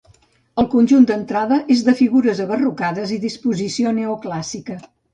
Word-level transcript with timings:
El 0.63 0.67
conjunt 0.71 1.05
d'entrada 1.11 1.59
és 1.77 1.85
de 1.91 1.95
figures 2.01 2.43
abarrocades 2.49 3.15
i 3.19 3.23
disposició 3.29 3.97
neoclàssica. 4.03 4.85